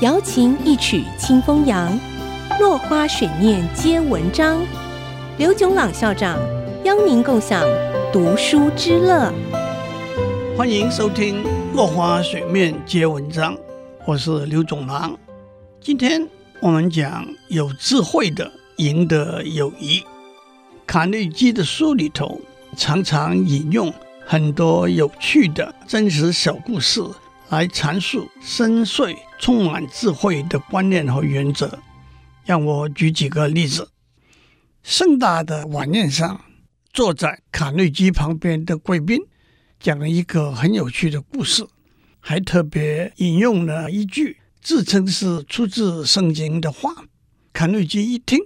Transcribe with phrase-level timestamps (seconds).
[0.00, 1.98] 瑶琴一曲清风扬，
[2.60, 4.64] 落花水面皆文章。
[5.38, 6.38] 刘炯朗校长
[6.84, 7.64] 邀您共享
[8.12, 9.32] 读书之乐。
[10.56, 11.42] 欢迎收听
[11.74, 13.56] 《落花水面皆文章》，
[14.06, 15.18] 我是刘炯朗。
[15.80, 16.28] 今天
[16.60, 20.04] 我们讲有智慧的赢得友谊。
[20.86, 22.40] 卡内基的书里头
[22.76, 23.92] 常常引用
[24.24, 27.02] 很多有趣的真实小故事。
[27.50, 31.78] 来阐述深邃、充满智慧的观念和原则。
[32.44, 33.90] 让我举几个例子：
[34.82, 36.40] 盛大的晚宴上，
[36.92, 39.18] 坐在卡内基旁边的贵宾
[39.78, 41.66] 讲了一个很有趣的故事，
[42.20, 46.94] 还特别引用了一句自称是出自圣经的话。
[47.52, 48.38] 卡内基一听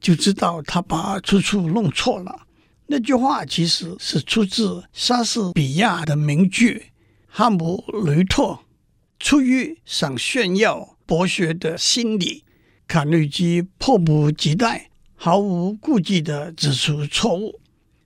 [0.00, 2.46] 就知道他把出处弄错了。
[2.88, 6.92] 那句话其实是出自莎士比亚的名句。
[7.26, 8.58] 哈姆雷特
[9.18, 12.44] 出于想炫耀博学的心理，
[12.86, 17.60] 卡内基迫不及待、毫无顾忌地指出错误。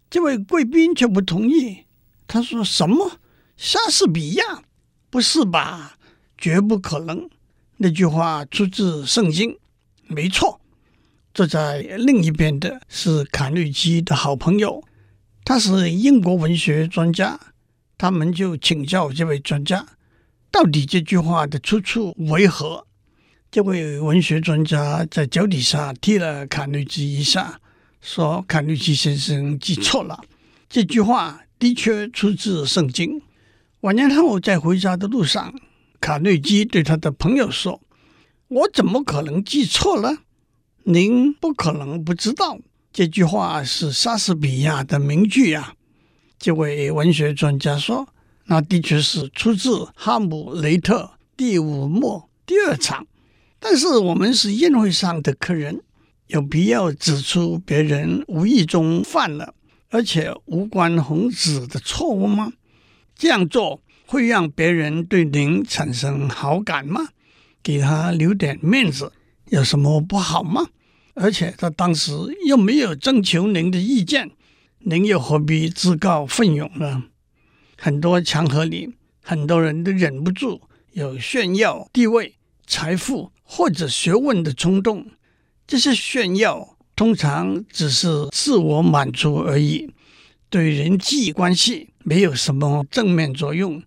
[0.09, 1.85] 这位贵宾却不同意，
[2.27, 3.19] 他说：“什么？
[3.57, 4.63] 莎士比亚？
[5.11, 5.99] 不是吧？
[6.39, 7.29] 绝不可能！
[7.79, 9.59] 那句话出自圣经，
[10.07, 10.61] 没错。”
[11.33, 14.83] 坐在另一边的是卡内基的好朋友，
[15.45, 17.39] 他是英国文学专家。
[17.97, 19.87] 他们就请教这位专家，
[20.51, 22.87] 到底这句话的出处为何？
[23.51, 27.61] 这位文学专家在脚底下踢了卡内基一下，
[28.01, 30.21] 说：“卡内基先生记错了，
[30.69, 33.23] 这句话的确出自圣经。”
[33.83, 35.55] 晚年后在回家的路上，
[36.01, 37.81] 卡内基对他的朋友说
[38.49, 40.19] ：“我怎么可能记错了？
[40.85, 42.59] 您不可能不知道
[42.93, 45.75] 这句话是莎士比亚的名句呀。”
[46.39, 48.09] 这位文学专家说
[48.51, 51.03] ：“那的确是出自《哈姆雷特》
[51.37, 53.07] 第五幕第二场，
[53.61, 55.81] 但是我们是宴会上的客人，
[56.27, 59.55] 有必要指出别人无意中犯了
[59.91, 62.53] 而且无关宏旨的错误吗？
[63.15, 67.11] 这样做会让别人对您产生好感吗？
[67.63, 69.13] 给他留点面子
[69.51, 70.67] 有什么不好吗？
[71.15, 72.11] 而且他当时
[72.49, 74.33] 又没有征求您的意见。”
[74.83, 77.05] 您又何必自告奋勇呢？
[77.83, 78.93] 很多场合里，
[79.23, 80.61] 很多人都忍不住
[80.93, 82.35] 有炫耀地位、
[82.67, 85.07] 财富或者学问的冲动。
[85.67, 89.91] 这些炫耀通常只是自我满足而已，
[90.51, 93.83] 对人际关系没有什么正面作用。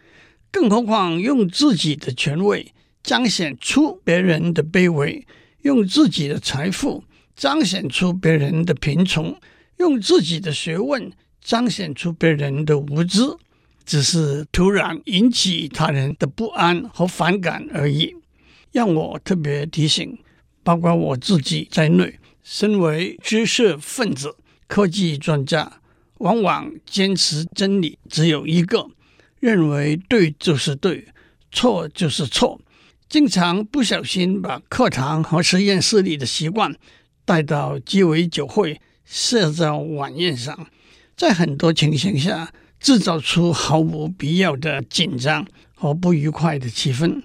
[0.50, 5.24] 更何况用自己的权位彰显出别人的卑微，
[5.62, 7.04] 用自己的财富
[7.36, 9.40] 彰显出别人的贫穷。
[9.78, 13.20] 用自己的学问彰显出别人的无知，
[13.86, 18.16] 只是突然引起他人的不安和反感而已。
[18.72, 20.18] 让我特别提醒，
[20.64, 24.36] 包括我自己在内，身为知识分子、
[24.68, 25.80] 科技专家，
[26.20, 28.90] 往往坚持真理只有一个，
[29.40, 31.08] 认为对就是对，
[31.52, 32.60] 错就是错，
[33.08, 36.76] 经常不小心把课堂和实验室里的习惯
[37.24, 38.82] 带到鸡尾酒会。
[39.06, 40.68] 社交晚宴上，
[41.18, 47.24] 在很多情形下制造出毫无必要的紧张和不愉快的气氛。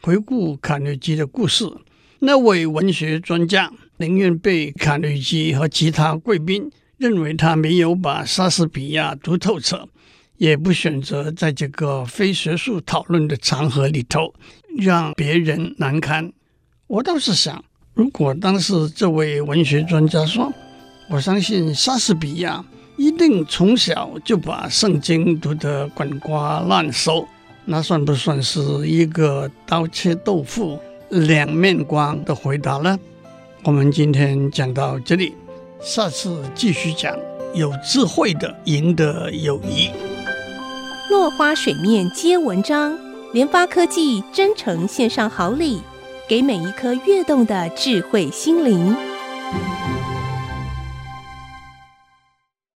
[0.00, 1.70] 回顾卡内基的故事，
[2.20, 9.86] 那位文学专家宁愿被卡内基和其他贵宾认为他没有把莎士比亚读透彻，
[10.38, 14.32] 也不选择在这个非学术讨论的场合里头
[14.78, 16.32] 让别人难堪。
[16.86, 20.50] 我倒是想，如果当时这位文学专家说，
[21.10, 22.64] 我相信莎士比亚
[22.96, 27.26] 一定从小就把圣经读得滚瓜烂熟，
[27.64, 30.78] 那算不算是一个刀切豆腐
[31.08, 32.98] 两面光的回答呢？
[33.64, 35.34] 我们今天讲到这里，
[35.80, 37.16] 下次继续讲
[37.54, 39.90] 有智慧的赢得友谊。
[41.10, 42.96] 落花水面皆文章，
[43.32, 45.80] 联发科技真诚献上好礼，
[46.28, 48.94] 给每一颗跃动的智慧心灵。